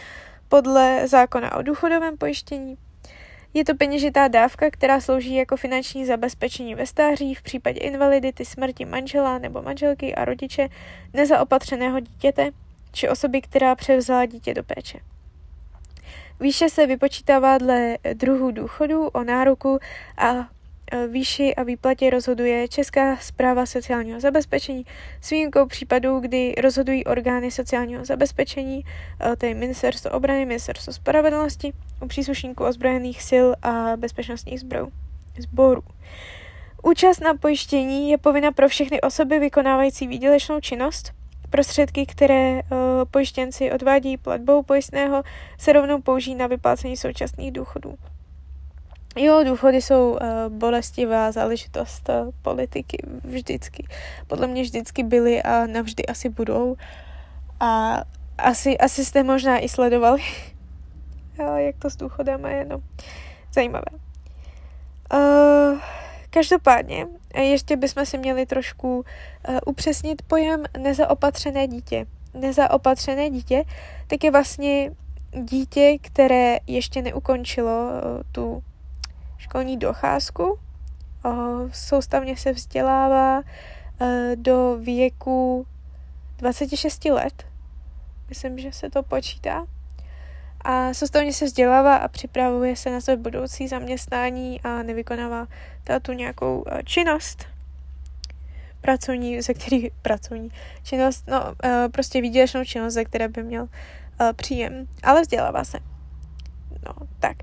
[0.50, 2.78] podle zákona o důchodovém pojištění.
[3.54, 8.86] Je to peněžitá dávka, která slouží jako finanční zabezpečení ve stáří v případě invalidity, smrti
[8.86, 10.70] manžela nebo manželky a rodiče
[11.14, 12.52] nezaopatřeného dítěte
[12.92, 15.00] či osoby, která převzala dítě do péče.
[16.40, 19.80] Výše se vypočítává dle druhu důchodu o nároku
[20.18, 20.59] a
[21.08, 24.86] výši a výplatě rozhoduje Česká zpráva sociálního zabezpečení
[25.22, 28.86] s výjimkou případů, kdy rozhodují orgány sociálního zabezpečení,
[29.20, 31.74] eh, tedy Ministerstvo obrany, Ministerstvo spravedlnosti,
[32.04, 34.92] u příslušníků ozbrojených sil a bezpečnostních zbrojů,
[35.40, 35.82] sborů.
[36.84, 41.12] Účast na pojištění je povinna pro všechny osoby vykonávající výdělečnou činnost.
[41.50, 42.60] Prostředky, které uh,
[43.12, 45.24] pojištěnci odvádí platbou pojistného,
[45.58, 47.96] se rovnou použijí na vyplácení současných důchodů.
[49.22, 50.18] Jo, důchody jsou uh,
[50.50, 53.88] bolestivá záležitost uh, politiky vždycky.
[54.28, 56.76] Podle mě vždycky byly a navždy asi budou.
[57.60, 58.02] A
[58.38, 60.22] asi, asi jste možná i sledovali,
[61.56, 62.80] jak to s důchodem je, no,
[63.54, 63.86] zajímavé.
[65.14, 65.80] Uh,
[66.30, 72.06] každopádně, ještě bychom si měli trošku uh, upřesnit pojem nezaopatřené dítě.
[72.34, 73.64] Nezaopatřené dítě,
[74.08, 74.92] tak je vlastně
[75.44, 78.64] dítě, které ještě neukončilo uh, tu
[79.40, 80.60] školní docházku.
[81.72, 85.68] Soustavně se vzdělává e, do věku
[86.38, 87.46] 26 let.
[88.30, 89.66] Myslím, že se to počítá.
[90.62, 95.48] A soustavně se vzdělává a připravuje se na své budoucí zaměstnání a nevykonává
[96.02, 97.46] tu nějakou e, činnost
[98.82, 100.52] pracovní, ze který pracovní
[100.84, 103.68] činnost, no e, prostě výdělečnou činnost, ze které by měl
[104.36, 105.80] příjem, ale vzdělává se.
[106.86, 107.38] No, tak.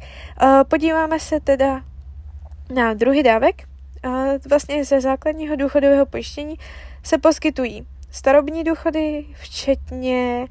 [0.68, 1.83] Podíváme se teda
[2.75, 3.62] na druhý dávek.
[4.49, 6.57] Vlastně ze základního důchodového pojištění
[7.03, 10.46] se poskytují starobní důchody, včetně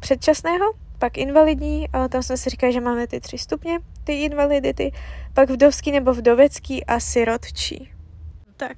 [0.00, 4.92] předčasného, pak invalidní, tam jsme si říkali, že máme ty tři stupně, ty invalidity,
[5.34, 7.92] pak vdovský nebo vdovecký a sirotčí.
[8.56, 8.76] Tak,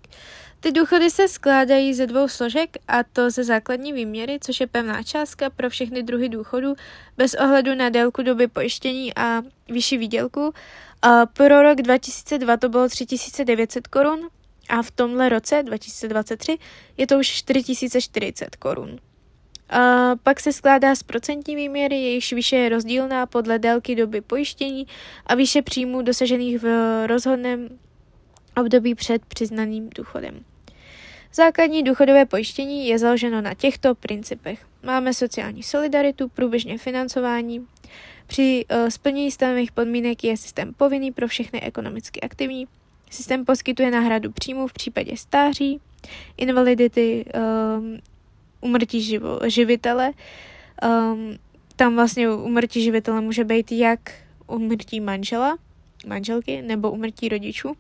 [0.61, 5.03] ty důchody se skládají ze dvou složek, a to ze základní výměry, což je pevná
[5.03, 6.75] částka pro všechny druhy důchodů,
[7.16, 10.55] bez ohledu na délku doby pojištění a vyšší výdělku.
[11.03, 14.29] A pro rok 2002 to bylo 3900 korun
[14.68, 16.59] a v tomhle roce 2023
[16.97, 18.99] je to už 4040 korun.
[19.71, 24.87] A pak se skládá z procentní výměry, jejichž výše je rozdílná podle délky doby pojištění
[25.27, 27.68] a výše příjmů dosažených v rozhodném
[28.57, 30.44] období před přiznaným důchodem.
[31.38, 34.66] Základní důchodové pojištění je založeno na těchto principech.
[34.83, 37.66] Máme sociální solidaritu, průběžně financování.
[38.27, 42.66] Při uh, splnění stanovených podmínek je systém povinný pro všechny ekonomicky aktivní.
[43.11, 45.81] Systém poskytuje náhradu příjmů v případě stáří,
[46.37, 47.24] invalidity,
[47.79, 47.98] um,
[48.61, 50.12] umrtí živo, živitele.
[50.88, 51.38] Um,
[51.77, 54.01] tam vlastně umrtí živitele může být jak
[54.46, 55.59] umrtí manžela,
[56.07, 57.77] manželky nebo umrtí rodičů.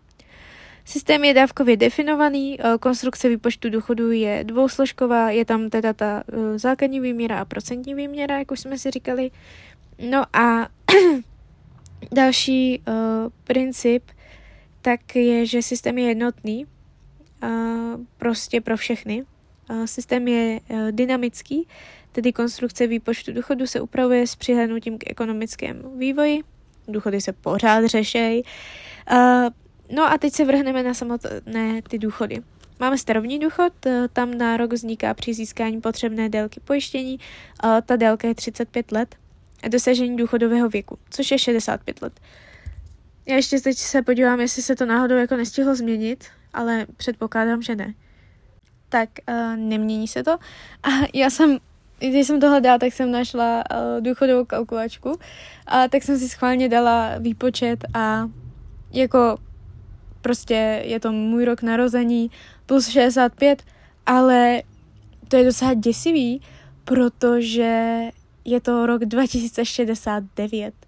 [0.88, 6.22] Systém je dávkově definovaný, konstrukce výpočtu důchodu je dvousložková, je tam teda ta
[6.56, 9.30] základní výměra a procentní výměra, jak už jsme si říkali.
[10.10, 10.68] No a
[12.12, 12.94] další uh,
[13.44, 14.10] princip
[14.82, 16.66] tak je, že systém je jednotný,
[18.18, 19.24] prostě pro všechny.
[19.84, 21.68] Systém je dynamický,
[22.12, 26.40] tedy konstrukce výpočtu důchodu se upravuje s přihlednutím k ekonomickému vývoji,
[26.88, 28.42] důchody se pořád řešejí.
[29.90, 32.42] No a teď se vrhneme na samotné ty důchody.
[32.80, 33.72] Máme starobní důchod,
[34.12, 37.18] tam nárok vzniká při získání potřebné délky pojištění,
[37.86, 39.14] ta délka je 35 let
[39.62, 42.20] a dosažení důchodového věku, což je 65 let.
[43.26, 47.76] Já ještě teď se podívám, jestli se to náhodou jako nestihlo změnit, ale předpokládám, že
[47.76, 47.94] ne.
[48.88, 50.30] Tak uh, nemění se to.
[50.82, 51.58] A já jsem,
[51.98, 55.18] když jsem to hledala, tak jsem našla uh, důchodovou kalkulačku
[55.66, 58.30] a tak jsem si schválně dala výpočet a
[58.92, 59.38] jako
[60.20, 62.30] prostě je to můj rok narození
[62.66, 63.62] plus 65,
[64.06, 64.62] ale
[65.28, 66.42] to je docela děsivý,
[66.84, 68.00] protože
[68.44, 70.74] je to rok 2069.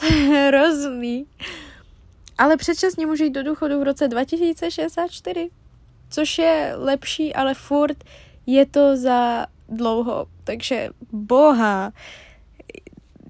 [0.00, 1.26] To je hrozný.
[2.38, 5.50] Ale předčasně můžu jít do důchodu v roce 2064,
[6.10, 8.04] což je lepší, ale furt
[8.46, 10.26] je to za dlouho.
[10.44, 11.92] Takže boha,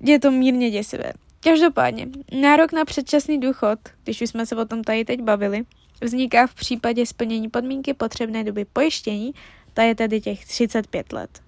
[0.03, 1.13] je to mírně děsivé.
[1.41, 2.09] Každopádně,
[2.41, 5.65] nárok na předčasný důchod, když už jsme se o tom tady teď bavili,
[6.03, 9.33] vzniká v případě splnění podmínky potřebné doby pojištění,
[9.75, 11.43] ta je tedy těch 35 let.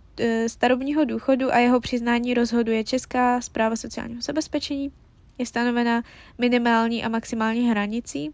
[0.46, 4.92] starobního důchodu a jeho přiznání rozhoduje Česká zpráva sociálního zabezpečení.
[5.38, 6.02] Je stanovena
[6.38, 8.30] minimální a maximální hranicí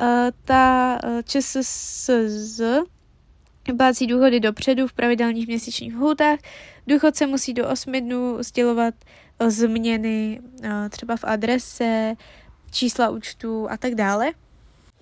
[0.00, 2.60] Eh, ta eh, ČSSZ
[3.72, 6.38] bází důchody dopředu v pravidelných měsíčních hůtách.
[6.86, 8.94] Důchodce musí do 8 dnů sdělovat
[9.40, 10.40] eh, změny
[10.90, 12.14] třeba v adrese,
[12.70, 14.32] čísla účtu a tak dále.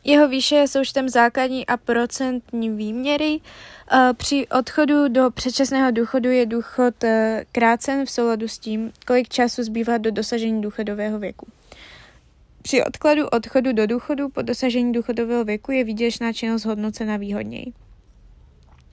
[0.05, 3.41] Jeho výše je součtem základní a procentní výměry.
[4.17, 6.95] Při odchodu do předčasného důchodu je důchod
[7.53, 11.47] krácen v souladu s tím, kolik času zbývá do dosažení důchodového věku.
[12.63, 17.73] Při odkladu odchodu do důchodu po dosažení důchodového věku je výdělečná činnost hodnocena výhodněji.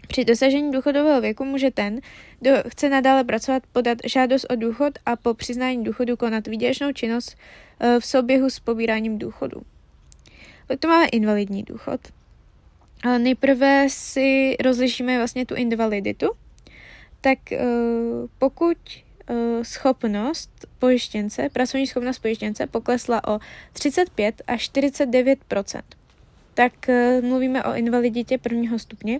[0.07, 1.99] Při dosažení důchodového věku může ten,
[2.39, 7.37] kdo chce nadále pracovat, podat žádost o důchod a po přiznání důchodu konat výdělečnou činnost
[7.79, 9.61] eh, v souběhu s pobíráním důchodu.
[10.67, 12.01] Pak tu máme invalidní důchod.
[13.17, 16.31] Nejprve si rozlišíme vlastně tu invaliditu.
[17.21, 17.65] Tak eh,
[18.39, 18.77] pokud
[19.27, 20.49] Eh, schopnost
[20.79, 23.39] pojištěnce, pracovní schopnost pojištěnce poklesla o
[23.73, 25.81] 35 až 49%
[26.53, 29.19] tak uh, mluvíme o invaliditě prvního stupně.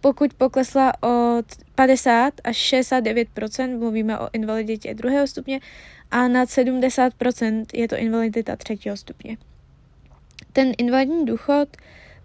[0.00, 1.42] Pokud poklesla o
[1.74, 5.60] 50 až 69% mluvíme o invaliditě druhého stupně
[6.10, 9.36] a nad 70% je to invalidita třetího stupně.
[10.52, 11.68] Ten invalidní důchod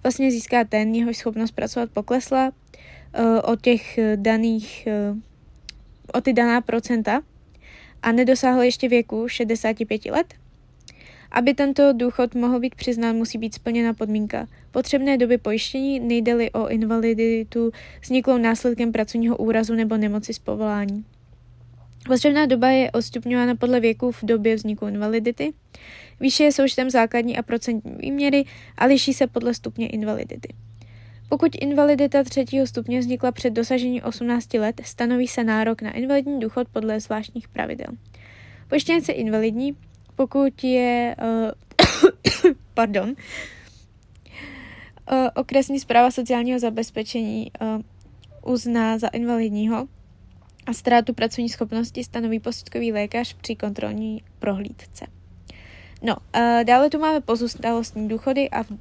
[0.03, 2.51] vlastně získá ten, jehož schopnost pracovat poklesla
[3.19, 5.17] uh, o těch daných uh,
[6.13, 7.21] o ty daná procenta
[8.01, 10.33] a nedosáhl ještě věku 65 let?
[11.31, 16.67] Aby tento důchod mohl být přiznán, musí být splněna podmínka potřebné doby pojištění, nejde o
[16.67, 21.05] invaliditu vzniklou následkem pracovního úrazu nebo nemoci z povolání.
[22.07, 25.53] Potřebná doba je odstupňována podle věku v době vzniku invalidity.
[26.19, 28.45] Výše je součtem základní a procentní výměry
[28.77, 30.53] a liší se podle stupně invalidity.
[31.29, 36.67] Pokud invalidita třetího stupně vznikla před dosažením 18 let, stanoví se nárok na invalidní důchod
[36.73, 37.87] podle zvláštních pravidel.
[38.67, 39.77] Pojištěnec je invalidní,
[40.15, 41.15] pokud je
[42.43, 43.15] uh, pardon, uh,
[45.35, 47.81] okresní zpráva sociálního zabezpečení uh,
[48.53, 49.87] uzná za invalidního
[50.67, 55.05] a ztrátu pracovní schopnosti stanoví posudkový lékař při kontrolní prohlídce.
[56.01, 58.75] No, uh, dále tu máme pozůstalostní důchody a uh,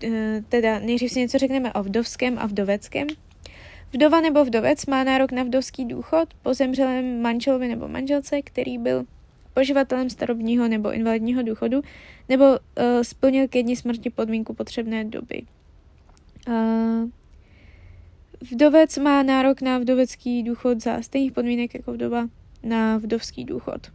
[0.48, 3.06] teda nejdřív si něco řekneme o vdovském a vdoveckém.
[3.92, 9.04] Vdova nebo vdovec má nárok na vdovský důchod po zemřelém manželovi nebo manželce, který byl
[9.54, 11.82] poživatelem starobního nebo invalidního důchodu
[12.28, 12.56] nebo uh,
[13.02, 15.42] splnil ke dní smrti podmínku potřebné doby.
[16.48, 17.10] Uh,
[18.50, 22.28] vdovec má nárok na vdovecký důchod za stejných podmínek jako vdova
[22.62, 23.86] na vdovský důchod.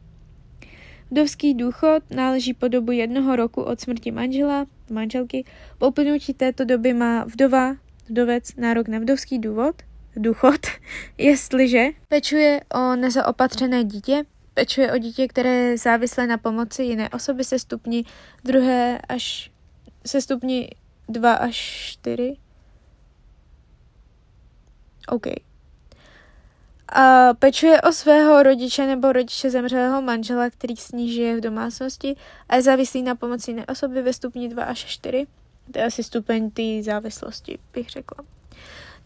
[1.11, 5.45] Vdovský důchod náleží po dobu jednoho roku od smrti manžela, manželky.
[5.77, 7.75] Po uplynutí této doby má vdova,
[8.09, 9.75] vdovec nárok na vdovský důvod,
[10.15, 10.67] důchod,
[11.17, 14.23] jestliže pečuje o nezaopatřené dítě,
[14.53, 18.05] pečuje o dítě, které je závislé na pomoci jiné osoby se stupni
[18.43, 19.51] druhé až
[20.05, 20.69] se stupni
[21.09, 22.35] 2 až 4.
[25.11, 25.27] OK.
[26.93, 32.15] A pečuje o svého rodiče nebo rodiče zemřelého manžela, který s ní žije v domácnosti
[32.49, 35.27] a je závislý na pomoci jiné osoby ve stupni 2 až 4.
[35.71, 38.25] To je asi stupeň té závislosti, bych řekla.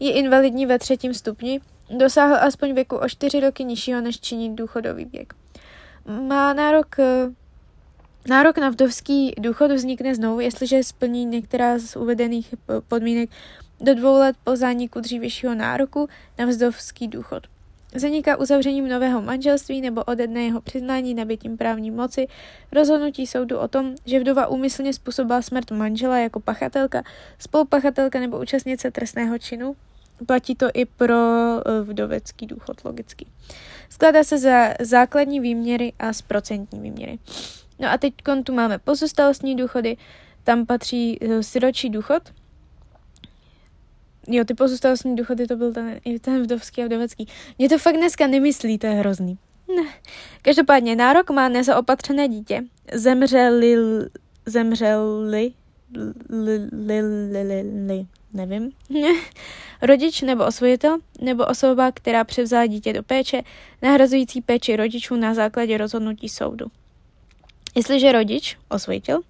[0.00, 1.60] Je invalidní ve třetím stupni,
[1.98, 5.34] dosáhl aspoň věku o 4 roky nižšího, než činí důchodový věk.
[6.06, 6.96] Má nárok
[8.28, 12.54] Nárok na vdovský důchod vznikne znovu, jestliže splní některá z uvedených
[12.88, 13.30] podmínek
[13.80, 16.08] do dvou let po zániku dřívějšího nároku
[16.38, 17.46] na vdovský důchod.
[17.94, 22.28] Zaniká uzavřením nového manželství nebo ode dne jeho přiznání nabitím právní moci
[22.72, 27.02] rozhodnutí soudu o tom, že vdova úmyslně způsobila smrt manžela jako pachatelka,
[27.38, 29.76] spolupachatelka nebo účastnice trestného činu.
[30.26, 33.26] Platí to i pro e, vdovecký důchod logicky.
[33.90, 37.18] Skládá se za základní výměry a z procentní výměry.
[37.78, 38.14] No a teď
[38.44, 39.96] tu máme pozůstalostní důchody,
[40.44, 42.22] tam patří uh, siročí důchod.
[44.28, 47.28] Jo, ty pozůstalostní důchody, to byl ten, ten vdovský a vdovecký.
[47.58, 49.38] Mě to fakt dneska nemyslí, to je hrozný.
[49.76, 49.82] Ne.
[50.42, 52.64] Každopádně nárok má nezaopatřené dítě.
[52.92, 53.76] Zemřeli,
[54.46, 55.52] zemřeli,
[56.28, 58.70] li, li, li, li, li, nevím.
[59.82, 63.42] Rodič nebo osvojitel, nebo osoba, která převzala dítě do péče,
[63.82, 66.66] nahrazující péči rodičů na základě rozhodnutí soudu.
[67.74, 69.20] Jestliže rodič, osvojitel,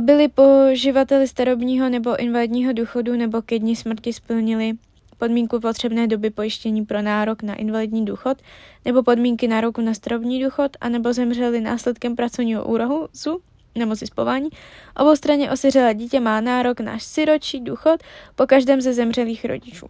[0.00, 4.72] byli poživateli starobního nebo invalidního důchodu nebo ke dní smrti splnili
[5.18, 8.38] podmínku potřebné doby pojištění pro nárok na invalidní důchod
[8.84, 13.40] nebo podmínky nároku na starobní důchod a nebo zemřeli následkem pracovního úrazu,
[13.74, 14.48] nemoci spování,
[14.96, 18.02] oboustranně osiřelé dítě má nárok na siročí důchod
[18.34, 19.86] po každém ze zemřelých rodičů.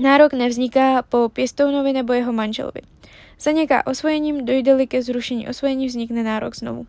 [0.00, 2.80] Nárok nevzniká po pěstounovi nebo jeho manželovi.
[3.40, 6.86] Zaniká osvojením, dojde-li ke zrušení osvojení, vznikne nárok znovu.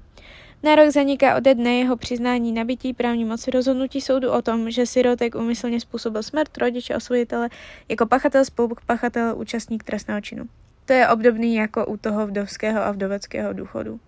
[0.64, 5.36] Nárok zaniká ode dne jeho přiznání nabití právní moci rozhodnutí soudu o tom, že sirotek
[5.36, 7.50] umyslně způsobil smrt rodiče osvojitele
[7.90, 10.46] jako pachatel, spolupachatel, účastník trestného činu.
[10.86, 14.00] To je obdobný jako u toho vdovského a vdoveckého důchodu.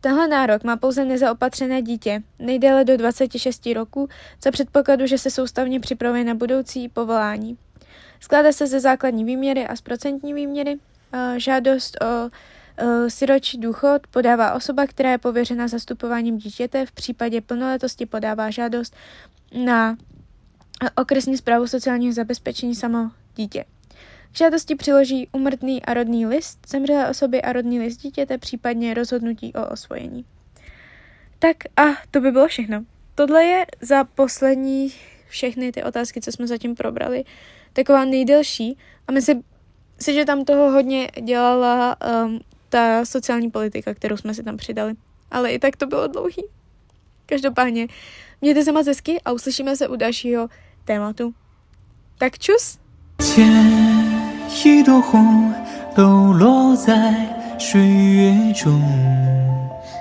[0.00, 4.08] Tenhle nárok má pouze nezaopatřené dítě, nejdéle do 26 roku,
[4.42, 7.58] za předpokladu, že se soustavně připravuje na budoucí povolání.
[8.20, 10.78] Skládá se ze základní výměry a z procentní výměry,
[11.36, 12.30] žádost o
[13.08, 16.86] siročí důchod podává osoba, která je pověřena zastupováním dítěte.
[16.86, 18.96] V případě plnoletosti podává žádost
[19.64, 19.96] na
[20.94, 23.64] okresní zprávu sociálního zabezpečení samo dítě.
[24.32, 29.52] K žádosti přiloží umrtný a rodný list zemřelé osoby a rodný list dítěte, případně rozhodnutí
[29.54, 30.24] o osvojení.
[31.38, 32.84] Tak a to by bylo všechno.
[33.14, 34.92] Tohle je za poslední
[35.28, 37.24] všechny ty otázky, co jsme zatím probrali,
[37.72, 39.42] taková nejdelší a my si
[40.00, 44.93] si, že tam toho hodně dělala um, ta sociální politika, kterou jsme si tam přidali.
[45.31, 46.43] Ale i tak to bylo dlouhý.
[47.25, 47.87] Každopádně,
[48.41, 50.47] mějte se moc hezky a uslyšíme se u dalšího
[50.85, 51.33] tématu.
[52.17, 52.79] Tak čus!
[54.65, 55.53] 一朵红
[55.95, 56.93] 抖落在
[57.57, 58.79] 水月中，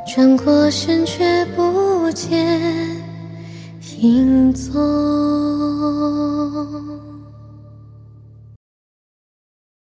[0.06, 2.60] 转过身却不见
[3.98, 4.72] 影踪。